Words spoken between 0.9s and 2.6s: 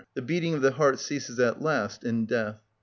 ceases at last in death.